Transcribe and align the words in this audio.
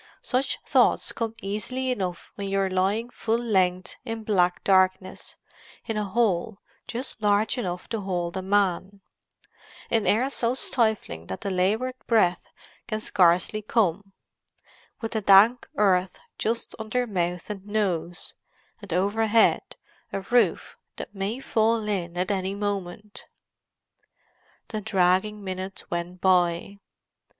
Such 0.23 0.57
thoughts 0.65 1.11
come 1.11 1.35
easily 1.43 1.91
enough 1.91 2.31
when 2.33 2.49
you 2.49 2.57
are 2.59 2.71
lying 2.71 3.11
full 3.11 3.37
length 3.37 3.97
in 4.03 4.23
black 4.23 4.63
darkness, 4.63 5.37
in 5.85 5.95
a 5.95 6.05
hole 6.05 6.57
just 6.87 7.21
large 7.21 7.55
enough 7.55 7.87
to 7.89 8.01
hold 8.01 8.35
a 8.35 8.41
man; 8.41 9.01
in 9.91 10.07
air 10.07 10.27
so 10.31 10.55
stifling 10.55 11.27
that 11.27 11.41
the 11.41 11.51
laboured 11.51 11.93
breath 12.07 12.51
can 12.87 12.99
scarcely 12.99 13.61
come; 13.61 14.13
with 15.01 15.11
the 15.11 15.21
dank 15.21 15.69
earth 15.77 16.17
just 16.39 16.73
under 16.79 17.05
mouth 17.05 17.47
and 17.51 17.67
nose, 17.67 18.33
and 18.81 18.91
overhead 18.93 19.75
a 20.11 20.21
roof 20.21 20.77
that 20.95 21.13
may 21.13 21.39
fall 21.39 21.87
in 21.87 22.17
at 22.17 22.31
any 22.31 22.55
moment. 22.55 23.25
The 24.69 24.81
dragging 24.81 25.43
minutes 25.43 25.91
went 25.91 26.21
by. 26.21 26.79